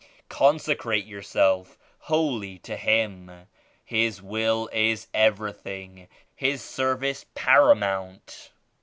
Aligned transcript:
Consecrate 0.29 1.05
yourself 1.05 1.77
wholly 2.09 2.57
to 2.57 2.75
Him. 2.75 3.45
His 3.85 4.19
Will 4.19 4.67
is 4.73 5.05
everything; 5.13 6.07
His 6.35 6.63
service 6.63 7.27
paramount. 7.35 8.49